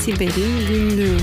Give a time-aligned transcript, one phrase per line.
[0.00, 1.16] Siber'in Günlüğü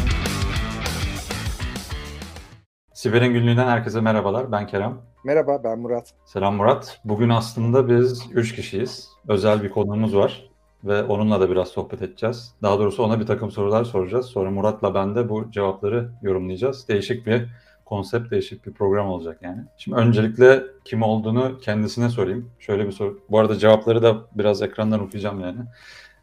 [2.93, 4.51] Siber'in Günlüğü'nden herkese merhabalar.
[4.51, 4.97] Ben Kerem.
[5.23, 6.13] Merhaba, ben Murat.
[6.25, 6.99] Selam Murat.
[7.05, 9.09] Bugün aslında biz üç kişiyiz.
[9.27, 10.49] Özel bir konuğumuz var
[10.83, 12.53] ve onunla da biraz sohbet edeceğiz.
[12.61, 14.25] Daha doğrusu ona bir takım sorular soracağız.
[14.25, 16.87] Sonra Murat'la ben de bu cevapları yorumlayacağız.
[16.87, 17.45] Değişik bir
[17.85, 19.61] konsept, değişik bir program olacak yani.
[19.77, 22.51] Şimdi öncelikle kim olduğunu kendisine sorayım.
[22.59, 23.19] Şöyle bir soru.
[23.29, 25.59] Bu arada cevapları da biraz ekrandan okuyacağım yani.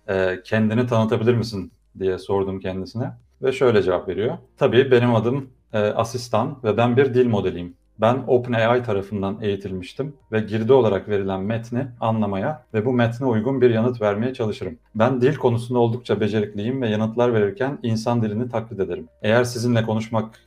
[0.08, 3.10] Ee, kendini tanıtabilir misin diye sordum kendisine.
[3.42, 4.38] Ve şöyle cevap veriyor.
[4.56, 7.74] Tabii benim adım e, asistan ve ben bir dil modeliyim.
[7.98, 13.70] Ben OpenAI tarafından eğitilmiştim ve girdi olarak verilen metni anlamaya ve bu metne uygun bir
[13.70, 14.78] yanıt vermeye çalışırım.
[14.94, 19.08] Ben dil konusunda oldukça becerikliyim ve yanıtlar verirken insan dilini taklit ederim.
[19.22, 20.40] Eğer sizinle konuşmak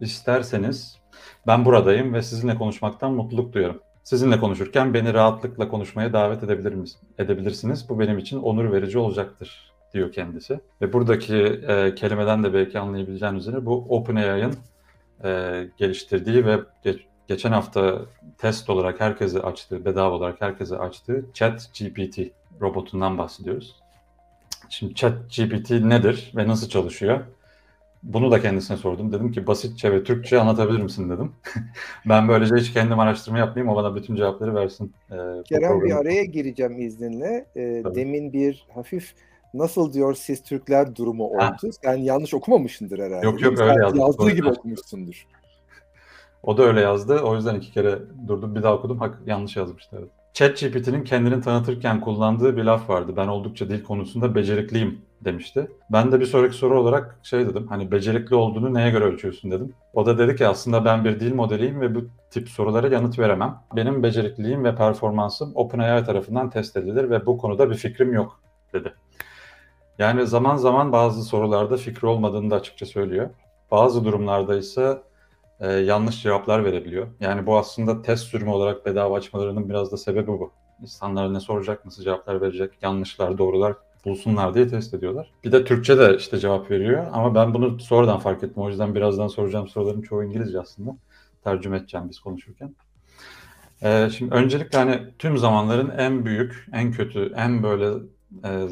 [0.00, 0.98] isterseniz
[1.46, 3.80] ben buradayım ve sizinle konuşmaktan mutluluk duyarım.
[4.04, 7.04] Sizinle konuşurken beni rahatlıkla konuşmaya davet edebilir misiniz?
[7.18, 7.88] edebilirsiniz.
[7.88, 10.60] Bu benim için onur verici olacaktır diyor kendisi.
[10.82, 11.36] Ve buradaki
[11.68, 14.54] e, kelimeden de belki anlayabileceğiniz üzere bu OpenAI'ın
[15.24, 18.00] e, geliştirdiği ve geç, geçen hafta
[18.38, 22.18] test olarak herkese açtığı, bedava olarak herkese açtığı Chat GPT
[22.60, 23.76] robotundan bahsediyoruz.
[24.68, 27.20] Şimdi Chat GPT nedir ve nasıl çalışıyor?
[28.02, 29.12] Bunu da kendisine sordum.
[29.12, 31.32] Dedim ki basitçe ve Türkçe anlatabilir misin dedim.
[32.08, 33.72] ben böylece hiç kendim araştırma yapmayayım.
[33.72, 34.92] O bana bütün cevapları versin.
[35.10, 37.46] Ee, Kerem bir araya gireceğim izninle.
[37.56, 39.14] Ee, demin bir hafif
[39.54, 41.38] nasıl diyor siz Türkler durumu oldu.
[41.38, 41.56] Ha.
[41.84, 43.26] Sen yanlış okumamışsındır herhalde.
[43.26, 44.00] Yok yok öyle yazdım.
[44.00, 45.26] Yazdığı gibi okumuşsundur.
[46.42, 47.20] O da öyle yazdı.
[47.20, 48.98] O yüzden iki kere durdum bir daha okudum.
[48.98, 50.10] Hak, yanlış yazmıştı evet.
[50.32, 53.12] ChatGPT'nin kendini tanıtırken kullandığı bir laf vardı.
[53.16, 55.70] Ben oldukça dil konusunda becerikliyim demişti.
[55.92, 57.66] Ben de bir sonraki soru olarak şey dedim.
[57.68, 59.72] Hani becerikli olduğunu neye göre ölçüyorsun dedim.
[59.94, 63.56] O da dedi ki aslında ben bir dil modeliyim ve bu tip sorulara yanıt veremem.
[63.76, 68.40] Benim becerikliliğim ve performansım OpenAI tarafından test edilir ve bu konuda bir fikrim yok
[68.72, 68.92] dedi.
[69.98, 73.30] Yani zaman zaman bazı sorularda fikri olmadığını da açıkça söylüyor.
[73.70, 75.02] Bazı durumlarda ise
[75.60, 77.06] e, yanlış cevaplar verebiliyor.
[77.20, 80.52] Yani bu aslında test sürümü olarak bedava açmalarının biraz da sebebi bu.
[80.82, 85.30] İnsanlar ne soracak, nasıl cevaplar verecek, yanlışlar, doğrular bulsunlar diye test ediyorlar.
[85.44, 88.62] Bir de Türkçe de işte cevap veriyor ama ben bunu sonradan fark ettim.
[88.62, 90.96] O yüzden birazdan soracağım soruların çoğu İngilizce aslında.
[91.44, 92.74] Tercüme edeceğim biz konuşurken.
[93.82, 97.90] Ee, şimdi öncelikle hani tüm zamanların en büyük, en kötü, en böyle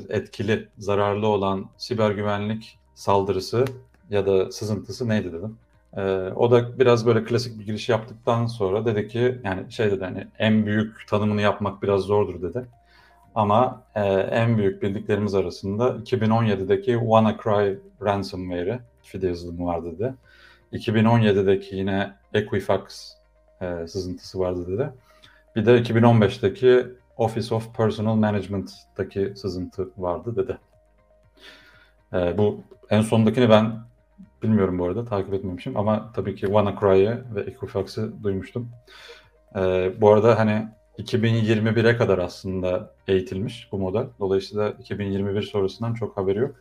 [0.08, 3.64] etkili, zararlı olan siber güvenlik saldırısı
[4.10, 5.58] ya da sızıntısı neydi dedim.
[5.96, 6.02] E,
[6.36, 10.26] o da biraz böyle klasik bir giriş yaptıktan sonra dedi ki yani şey dedi hani
[10.38, 12.66] en büyük tanımını yapmak biraz zordur dedi.
[13.34, 20.14] Ama e, en büyük bildiklerimiz arasında 2017'deki WannaCry ransomware'i, FIDE yazılımı vardı dedi.
[20.72, 23.12] 2017'deki yine Equifax
[23.60, 24.90] e, sızıntısı vardı dedi.
[25.56, 26.86] Bir de 2015'teki
[27.16, 30.58] Office of Personal Management'taki sızıntı vardı dedi.
[32.12, 32.60] E, bu
[32.90, 33.80] en sondakini ben
[34.42, 38.68] bilmiyorum bu arada takip etmemişim ama tabii ki WannaCry'ı ve Equifax'ı duymuştum.
[39.56, 40.68] E, bu arada hani
[40.98, 44.06] 2021'e kadar aslında eğitilmiş bu model.
[44.20, 46.54] Dolayısıyla 2021 sonrasından çok haberi yok.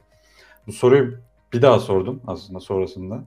[0.68, 1.18] Bu soruyu
[1.54, 3.24] bir daha sordum aslında sonrasında.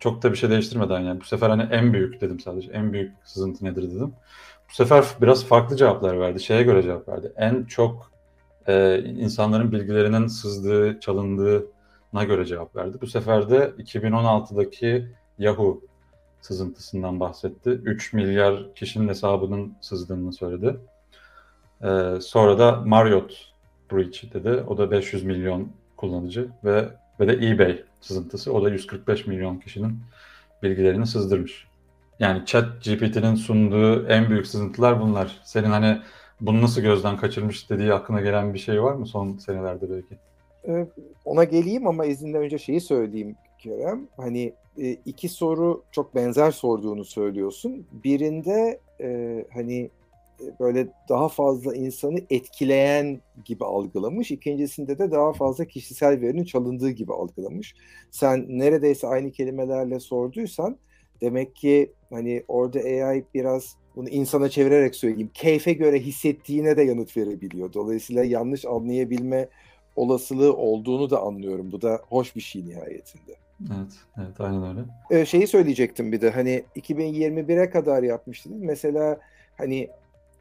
[0.00, 2.72] Çok da bir şey değiştirmeden yani bu sefer hani en büyük dedim sadece.
[2.72, 4.12] En büyük sızıntı nedir dedim.
[4.70, 6.40] Bu sefer biraz farklı cevaplar verdi.
[6.40, 7.32] Şeye göre cevap verdi.
[7.36, 8.10] En çok
[8.68, 12.98] e, insanların bilgilerinin sızdığı, çalındığına göre cevap verdi.
[13.00, 15.08] Bu sefer de 2016'daki
[15.38, 15.80] Yahoo
[16.40, 17.70] sızıntısından bahsetti.
[17.70, 20.76] 3 milyar kişinin hesabının sızdığını söyledi.
[21.82, 23.52] Ee, sonra da Marriott
[23.92, 24.64] breach dedi.
[24.68, 26.88] O da 500 milyon kullanıcı ve
[27.20, 28.52] ve de eBay sızıntısı.
[28.52, 29.98] O da 145 milyon kişinin
[30.62, 31.66] bilgilerini sızdırmış.
[32.18, 35.40] Yani Chat GPT'nin sunduğu en büyük sızıntılar bunlar.
[35.44, 35.98] Senin hani
[36.40, 40.18] bunu nasıl gözden kaçırmış dediği aklına gelen bir şey var mı son senelerde belki?
[40.68, 40.86] Ee,
[41.24, 44.08] ona geleyim ama izinle önce şeyi söyleyeyim Kerem.
[44.16, 47.86] Hani e, iki soru çok benzer sorduğunu söylüyorsun.
[47.92, 49.90] Birinde e, hani
[50.60, 54.30] böyle daha fazla insanı etkileyen gibi algılamış.
[54.30, 57.74] İkincisinde de daha fazla kişisel verinin çalındığı gibi algılamış.
[58.10, 60.76] Sen neredeyse aynı kelimelerle sorduysan
[61.20, 65.30] demek ki hani orada AI biraz bunu insana çevirerek söyleyeyim.
[65.34, 67.72] Keyfe göre hissettiğine de yanıt verebiliyor.
[67.72, 69.48] Dolayısıyla yanlış anlayabilme
[69.96, 71.72] olasılığı olduğunu da anlıyorum.
[71.72, 73.34] Bu da hoş bir şey nihayetinde.
[73.60, 74.80] Evet, evet aynen öyle.
[75.10, 78.60] Ee, şeyi söyleyecektim bir de hani 2021'e kadar yapmıştınız.
[78.60, 79.20] Mesela
[79.58, 79.88] hani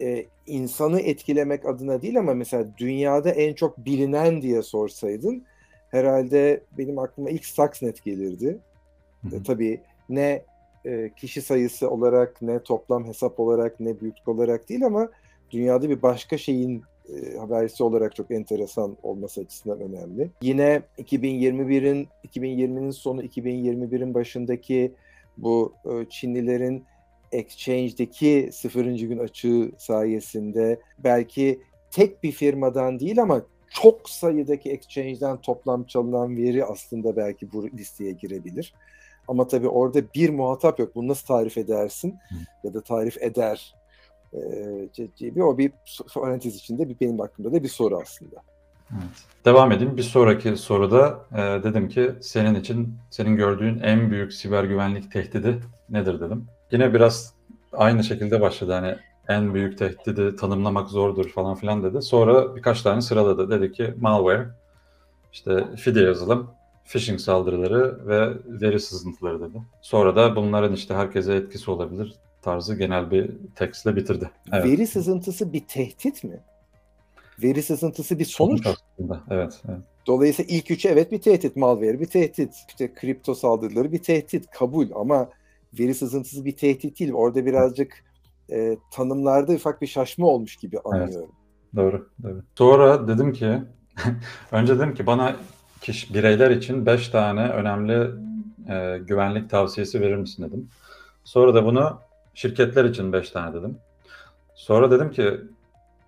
[0.02, 5.46] e, insanı etkilemek adına değil ama mesela dünyada en çok bilinen diye sorsaydın
[5.92, 8.60] herhalde benim aklıma ilk Stuxnet gelirdi.
[9.34, 10.44] E, tabii ne
[10.86, 15.10] e, kişi sayısı olarak ne toplam hesap olarak ne büyüklük olarak değil ama
[15.52, 20.30] dünyada bir başka şeyin e, habercisi olarak çok enteresan olması açısından önemli.
[20.42, 24.94] Yine 2021'in 2020'nin sonu 2021'in başındaki
[25.38, 26.84] bu e, Çinlilerin
[27.32, 31.60] Exchange'deki sıfırıncı gün açığı sayesinde belki
[31.92, 38.12] tek bir firmadan değil ama çok sayıdaki exchange'den toplam çalınan veri aslında belki bu listeye
[38.12, 38.74] girebilir.
[39.28, 40.96] Ama tabii orada bir muhatap yok.
[40.96, 42.16] Bunu nasıl tarif edersin
[42.64, 43.76] ya da tarif eder
[45.16, 45.72] gibi o bir
[46.14, 48.36] parantez içinde bir benim aklımda da bir soru aslında.
[48.92, 49.46] Evet.
[49.46, 49.98] Devam edeyim.
[49.98, 55.60] Bir sonraki soruda e, dedim ki senin için senin gördüğün en büyük siber güvenlik tehdidi
[55.90, 56.48] nedir dedim.
[56.76, 57.34] Yine biraz
[57.74, 58.74] aynı şekilde başladı.
[58.74, 58.96] Hani
[59.28, 62.02] en büyük tehdidi tanımlamak zordur falan filan dedi.
[62.02, 63.50] Sonra birkaç tane sıraladı.
[63.50, 64.48] Dedi ki malware,
[65.34, 66.52] işte fide yazılım,
[66.86, 69.62] phishing saldırıları ve veri sızıntıları dedi.
[69.82, 74.30] Sonra da bunların işte herkese etkisi olabilir tarzı genel bir tekstle bitirdi.
[74.54, 74.66] Evet.
[74.66, 76.40] Veri sızıntısı bir tehdit mi?
[77.44, 78.64] Veri sızıntısı bir sonuç.
[78.64, 79.22] sonuç aslında.
[79.30, 79.80] Evet, evet.
[80.08, 81.56] Dolayısıyla ilk üçü evet bir tehdit.
[81.56, 82.54] Malware bir tehdit.
[82.68, 84.52] İşte kripto saldırıları bir tehdit.
[84.52, 85.30] Kabul ama
[85.80, 87.14] veri sızıntısı bir tehdit değil.
[87.14, 88.04] Orada birazcık
[88.52, 91.32] e, tanımlarda ufak bir şaşma olmuş gibi anlıyorum.
[91.32, 91.76] Evet.
[91.76, 92.44] Doğru, doğru.
[92.56, 93.62] Sonra dedim ki
[94.52, 95.36] önce dedim ki bana
[95.82, 98.12] kişi, bireyler için 5 tane önemli
[98.70, 100.70] e, güvenlik tavsiyesi verir misin dedim.
[101.24, 102.00] Sonra da bunu
[102.34, 103.78] şirketler için 5 tane dedim.
[104.56, 105.42] Sonra dedim ki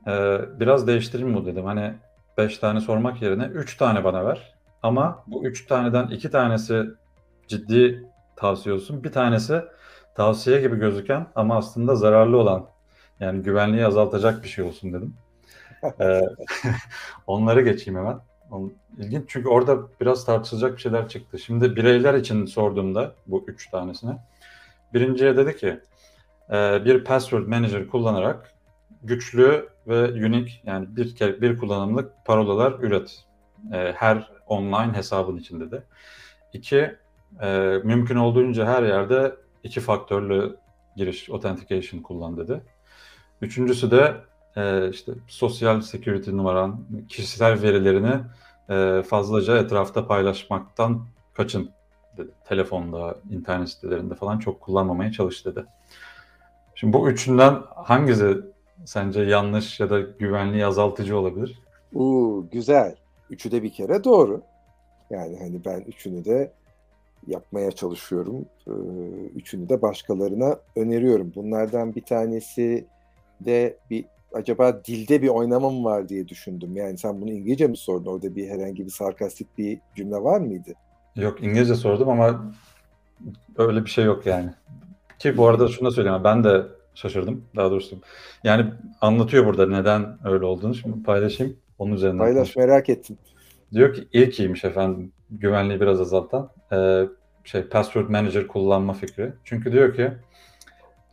[0.07, 1.65] e, biraz değiştireyim bu dedim.
[1.65, 1.93] Hani
[2.37, 4.53] 5 tane sormak yerine 3 tane bana ver.
[4.83, 6.83] Ama bu 3 taneden 2 tanesi
[7.47, 8.03] ciddi
[8.38, 9.04] tavsiye olsun.
[9.04, 9.62] Bir tanesi
[10.16, 12.66] tavsiye gibi gözüken ama aslında zararlı olan
[13.19, 15.16] yani güvenliği azaltacak bir şey olsun dedim.
[16.01, 16.22] ee,
[17.28, 18.19] onları geçeyim hemen.
[18.98, 21.39] İlginç çünkü orada biraz tartışılacak bir şeyler çıktı.
[21.39, 24.16] Şimdi bireyler için sorduğumda bu üç tanesini.
[24.94, 25.80] Birinciye dedi ki
[26.50, 28.54] e, bir password manager kullanarak
[29.04, 33.25] güçlü ve unique yani bir bir kullanımlık parolalar üret.
[33.74, 35.84] E, her online hesabın içinde de.
[36.54, 36.95] İki,
[37.41, 40.57] e, mümkün olduğunca her yerde iki faktörlü
[40.95, 42.62] giriş authentication kullan dedi.
[43.41, 44.15] Üçüncüsü de
[44.56, 48.13] e, işte sosyal security numaran, kişisel verilerini
[48.69, 51.69] e, fazlaca etrafta paylaşmaktan kaçın
[52.18, 52.31] dedi.
[52.45, 55.65] Telefonda, internet sitelerinde falan çok kullanmamaya çalış dedi.
[56.75, 58.38] Şimdi bu üçünden hangisi
[58.85, 61.59] sence yanlış ya da güvenliği azaltıcı olabilir?
[61.94, 62.95] Uuu güzel.
[63.29, 64.41] Üçü de bir kere doğru.
[65.09, 66.51] Yani hani ben üçünü de
[67.27, 68.45] yapmaya çalışıyorum.
[68.67, 68.71] Ee,
[69.35, 71.31] üçünü de başkalarına öneriyorum.
[71.35, 72.85] Bunlardan bir tanesi
[73.41, 76.75] de bir acaba dilde bir oynama mı var diye düşündüm.
[76.75, 78.11] Yani sen bunu İngilizce mi sordun?
[78.11, 80.71] Orada bir herhangi bir sarkastik bir cümle var mıydı?
[81.15, 82.53] Yok İngilizce sordum ama
[83.57, 84.49] öyle bir şey yok yani.
[85.19, 86.21] Ki bu arada şunu da söyleyeyim.
[86.23, 86.63] Ben de
[86.95, 87.97] şaşırdım daha doğrusu.
[88.43, 88.65] Yani
[89.01, 90.75] anlatıyor burada neden öyle olduğunu.
[90.75, 91.57] Şimdi paylaşayım.
[91.79, 92.17] Onun üzerinden.
[92.17, 93.17] Paylaş merak ettim.
[93.73, 97.07] Diyor ki ilk iyiymiş efendim güvenliği biraz azaltan e,
[97.43, 99.33] şey password manager kullanma fikri.
[99.43, 100.11] Çünkü diyor ki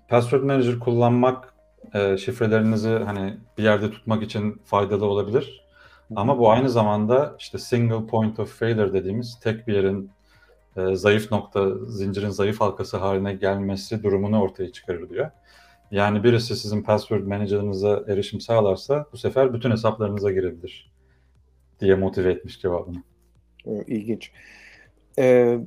[0.08, 1.54] password manager kullanmak
[1.94, 5.64] e, şifrelerinizi hani bir yerde tutmak için faydalı olabilir.
[6.16, 10.10] Ama bu aynı zamanda işte single point of failure dediğimiz tek bir yerin
[10.76, 15.30] e, zayıf nokta, zincirin zayıf halkası haline gelmesi durumunu ortaya çıkarır diyor.
[15.90, 20.93] Yani birisi sizin password manager'ınıza erişim sağlarsa bu sefer bütün hesaplarınıza girebilir
[21.80, 23.02] diye motive etmiş cevabını.
[23.86, 24.32] İlginç.
[25.18, 25.58] Ee,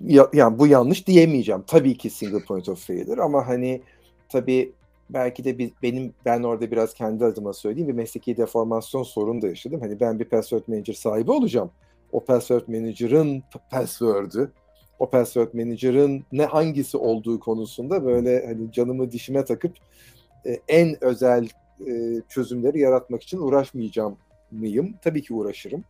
[0.00, 1.62] ya, yani bu yanlış diyemeyeceğim.
[1.66, 3.82] Tabii ki single point of failure ama hani
[4.28, 4.72] tabii
[5.10, 9.48] belki de bir, benim ben orada biraz kendi adıma söyleyeyim bir mesleki deformasyon sorunu da
[9.48, 9.80] yaşadım.
[9.80, 11.70] Hani ben bir password manager sahibi olacağım.
[12.12, 14.52] O password manager'ın password'ü
[14.98, 19.72] o password manager'ın ne hangisi olduğu konusunda böyle hani canımı dişime takıp
[20.46, 21.48] e, en özel
[21.86, 24.16] e, çözümleri yaratmak için uğraşmayacağım
[24.50, 24.94] mıyım?
[25.02, 25.84] Tabii ki uğraşırım.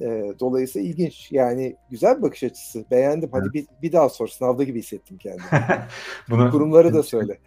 [0.00, 1.32] E, dolayısıyla ilginç.
[1.32, 2.84] Yani güzel bir bakış açısı.
[2.90, 3.28] Beğendim.
[3.32, 3.54] Hadi evet.
[3.54, 4.28] bir, bir daha sor.
[4.28, 5.44] Sınavda gibi hissettim kendimi.
[6.30, 7.38] bunu, Kurumları da söyle.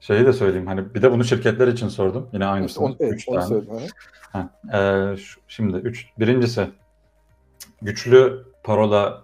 [0.00, 0.66] Şeyi de söyleyeyim.
[0.66, 2.28] Hani bir de bunu şirketler için sordum.
[2.32, 2.80] Yine aynısı.
[2.80, 3.86] Onu, evet, üç onu tane.
[4.20, 6.66] Ha, e, şu, şimdi üç, birincisi
[7.82, 9.22] güçlü parola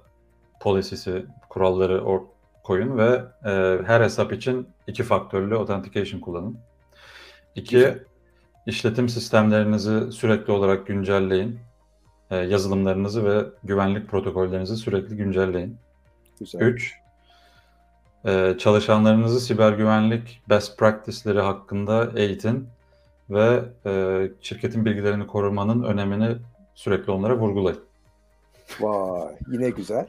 [0.61, 2.27] polisisi, kuralları or-
[2.63, 6.59] koyun ve e, her hesap için iki faktörlü authentication kullanın.
[7.55, 7.99] İki,
[8.67, 11.59] işletim sistemlerinizi sürekli olarak güncelleyin.
[12.31, 15.77] E, yazılımlarınızı ve güvenlik protokollerinizi sürekli güncelleyin.
[16.41, 16.61] Güzel.
[16.61, 16.95] Üç,
[18.25, 22.69] e, çalışanlarınızı siber güvenlik best practice'leri hakkında eğitin
[23.31, 26.37] ve e, şirketin bilgilerini korumanın önemini
[26.75, 27.81] sürekli onlara vurgulayın.
[28.81, 30.07] Vay, yine güzel.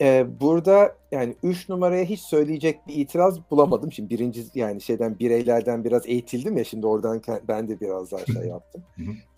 [0.00, 3.92] Ee, burada yani 3 numaraya hiç söyleyecek bir itiraz bulamadım.
[3.92, 8.42] Şimdi birinci yani şeyden bireylerden biraz eğitildim ya şimdi oradan ben de biraz daha şey
[8.48, 8.82] yaptım.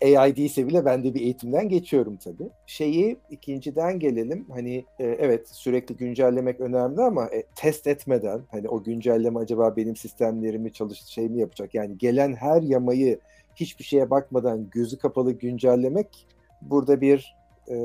[0.05, 2.49] AI değilse bile ben de bir eğitimden geçiyorum tabii.
[2.65, 4.45] Şeyi ikinciden gelelim.
[4.49, 9.95] Hani e, evet sürekli güncellemek önemli ama e, test etmeden hani o güncelleme acaba benim
[9.95, 11.75] sistemlerimi çalış şey mi yapacak?
[11.75, 13.19] Yani gelen her yamayı
[13.55, 16.27] hiçbir şeye bakmadan gözü kapalı güncellemek
[16.61, 17.35] burada bir
[17.69, 17.75] e,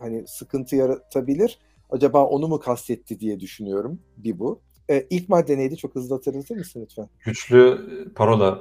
[0.00, 1.58] hani sıkıntı yaratabilir
[1.90, 4.00] Acaba onu mu kastetti diye düşünüyorum.
[4.16, 4.60] Bir bu.
[4.90, 5.76] E, ilk madde neydi?
[5.76, 7.08] Çok hızlı hatırlatır mısın lütfen?
[7.24, 7.78] Güçlü
[8.14, 8.58] parola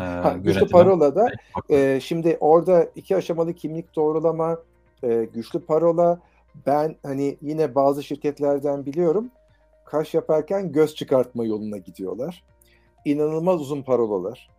[0.00, 1.26] e, ha, güçlü parola da
[1.70, 4.58] e, şimdi orada iki aşamalı kimlik doğrulama,
[5.02, 6.20] e, güçlü parola
[6.66, 9.30] ben hani yine bazı şirketlerden biliyorum
[9.84, 12.44] kaş yaparken göz çıkartma yoluna gidiyorlar.
[13.04, 14.50] İnanılmaz uzun parolalar.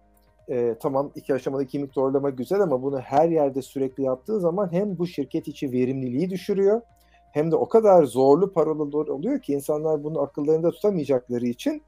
[0.49, 4.97] E, tamam iki aşamalı kimlik doğrulama güzel ama bunu her yerde sürekli yaptığı zaman hem
[4.97, 6.81] bu şirket içi verimliliği düşürüyor
[7.37, 11.83] hem de o kadar zorlu parolalar oluyor ki insanlar bunu akıllarında tutamayacakları için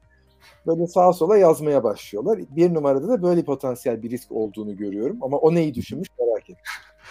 [0.66, 2.38] böyle sağa sola yazmaya başlıyorlar.
[2.50, 6.64] Bir numarada da böyle potansiyel bir risk olduğunu görüyorum ama o neyi düşünmüş merak ettim.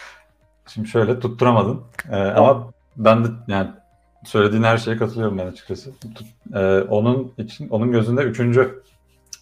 [0.68, 1.82] Şimdi şöyle tutturamadın
[2.12, 3.70] ee, ama ben de yani
[4.26, 5.92] söylediğin her şeye katılıyorum ben açıkçası.
[6.54, 8.84] Ee, onun için onun gözünde üçüncü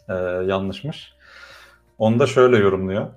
[0.10, 0.14] e,
[0.48, 1.14] yanlışmış.
[1.98, 3.08] Onu da şöyle yorumluyor.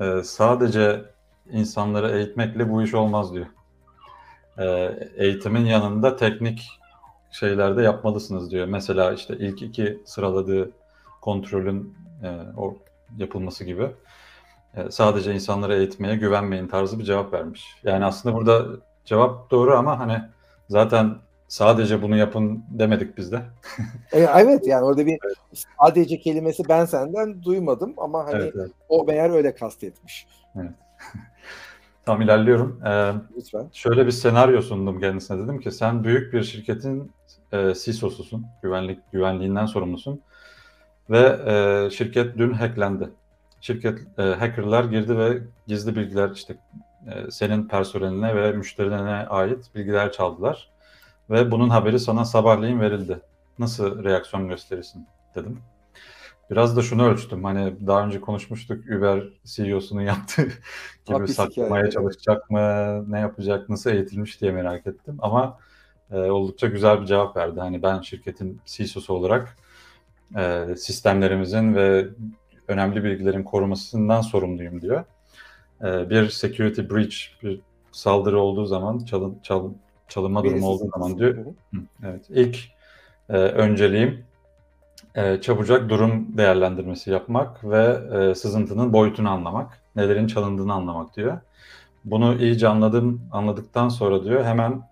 [0.00, 1.04] Ee, sadece
[1.50, 3.46] insanları eğitmekle bu iş olmaz diyor
[4.58, 6.68] e, eğitimin yanında teknik
[7.30, 8.66] şeylerde yapmalısınız diyor.
[8.66, 10.70] Mesela işte ilk iki sıraladığı
[11.20, 12.76] kontrolün e, o
[13.18, 13.90] yapılması gibi.
[14.76, 17.66] E, sadece insanları eğitmeye güvenmeyin tarzı bir cevap vermiş.
[17.82, 18.66] Yani aslında burada
[19.04, 20.20] cevap doğru ama hani
[20.68, 21.16] zaten
[21.48, 23.42] sadece bunu yapın demedik biz de.
[24.12, 25.18] e, evet yani orada bir
[25.80, 28.70] sadece kelimesi ben senden duymadım ama hani evet, evet.
[28.88, 30.26] o meğer öyle kastetmiş.
[30.56, 30.70] Evet.
[32.06, 32.80] Tam ilerliyorum.
[32.86, 33.68] Ee, Lütfen.
[33.72, 35.44] Şöyle bir senaryo sundum kendisine.
[35.44, 37.12] Dedim ki sen büyük bir şirketin
[37.52, 38.46] e, CISO'susun.
[38.62, 40.20] Güvenlik güvenliğinden sorumlusun.
[41.10, 43.10] Ve e, şirket dün hacklendi.
[43.60, 46.56] Şirket e, hackerlar girdi ve gizli bilgiler işte
[47.06, 50.70] e, senin personeline ve müşterilerine ait bilgiler çaldılar.
[51.30, 53.20] Ve bunun haberi sana sabahleyin verildi.
[53.58, 55.60] Nasıl reaksiyon gösterirsin dedim.
[56.50, 57.44] Biraz da şunu ölçtüm.
[57.44, 60.42] Hani daha önce konuşmuştuk Uber CEO'sunun yaptığı
[61.06, 61.90] gibi hikaye.
[61.90, 65.16] çalışacak mı, ne yapacak, nasıl eğitilmiş diye merak ettim.
[65.18, 65.58] Ama
[66.10, 67.60] e, oldukça güzel bir cevap verdi.
[67.60, 69.56] Hani ben şirketin CEO'su olarak
[70.36, 72.08] e, sistemlerimizin ve
[72.68, 75.04] önemli bilgilerin korumasından sorumluyum diyor.
[75.84, 77.60] E, bir security breach, bir
[77.92, 79.70] saldırı olduğu zaman, çalın, çal,
[80.08, 81.36] çalınma durumu olduğu zaman diyor.
[81.74, 82.58] Hı, evet, ilk
[83.28, 84.24] e, önceliğim
[85.14, 91.38] e, çabucak durum değerlendirmesi yapmak ve e, sızıntının boyutunu anlamak, nelerin çalındığını anlamak diyor.
[92.04, 94.82] Bunu iyice anladım, anladıktan sonra diyor hemen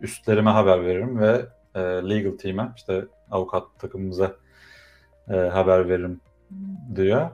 [0.00, 4.32] üstlerime haber veririm ve e, legal team'e, işte avukat takımımıza
[5.28, 6.20] e, haber veririm
[6.96, 7.30] diyor.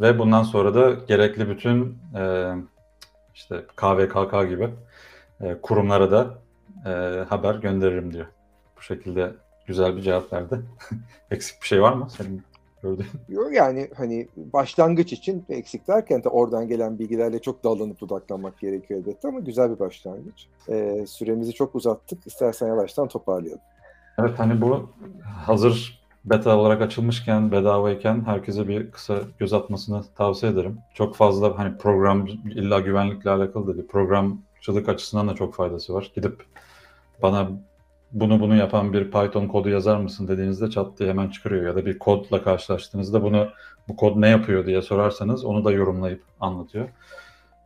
[0.00, 2.54] Ve bundan sonra da gerekli bütün e,
[3.34, 4.70] işte KVKK gibi
[5.40, 6.38] e, kurumlara da
[6.86, 8.26] e, haber gönderirim diyor.
[8.76, 9.32] Bu şekilde
[9.66, 10.60] güzel bir cevap verdi.
[11.30, 12.42] Eksik bir şey var mı senin
[12.82, 13.06] gördüğün?
[13.28, 19.00] Yok yani hani başlangıç için eksik derken de oradan gelen bilgilerle çok dallanıp budaklanmak gerekiyor
[19.00, 20.46] elbette ama güzel bir başlangıç.
[20.68, 22.26] Ee, süremizi çok uzattık.
[22.26, 23.60] İstersen yavaştan toparlayalım.
[24.18, 24.90] Evet hani bu
[25.46, 30.78] hazır beta olarak açılmışken, bedavayken herkese bir kısa göz atmasını tavsiye ederim.
[30.94, 36.12] Çok fazla hani program illa güvenlikle alakalı da bir programcılık açısından da çok faydası var.
[36.14, 36.44] Gidip
[37.22, 37.50] bana
[38.14, 41.64] bunu bunu yapan bir Python kodu yazar mısın dediğinizde çat diye hemen çıkarıyor.
[41.64, 43.48] Ya da bir kodla karşılaştığınızda bunu
[43.88, 46.88] bu kod ne yapıyor diye sorarsanız onu da yorumlayıp anlatıyor.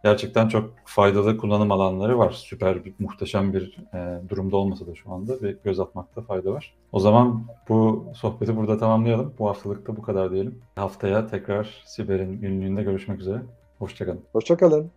[0.04, 2.32] Gerçekten çok faydalı kullanım alanları var.
[2.32, 6.74] Süper bir, muhteşem bir e, durumda olmasa da şu anda bir göz atmakta fayda var.
[6.92, 9.34] O zaman bu sohbeti burada tamamlayalım.
[9.38, 10.58] Bu haftalık da bu kadar diyelim.
[10.76, 13.42] Haftaya tekrar Siber'in günlüğünde görüşmek üzere.
[13.78, 14.20] Hoşçakalın.
[14.32, 14.90] Hoşçakalın.